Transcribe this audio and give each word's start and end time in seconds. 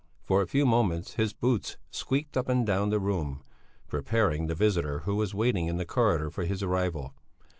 For 0.23 0.41
a 0.41 0.47
few 0.47 0.65
moments 0.65 1.13
his 1.13 1.31
boots 1.31 1.77
squeaked 1.91 2.35
up 2.35 2.49
and 2.49 2.65
down 2.65 2.89
the 2.89 2.97
room, 2.99 3.43
preparing 3.87 4.47
the 4.47 4.55
visitor 4.55 5.01
who 5.01 5.15
was 5.15 5.35
waiting 5.35 5.67
in 5.67 5.77
the 5.77 5.85
corridor 5.85 6.31
for 6.31 6.43
his 6.43 6.63
arrival. 6.63 7.13